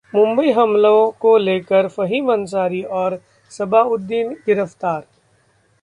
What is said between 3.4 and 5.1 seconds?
सबाबुद्दीन गिरफ्तार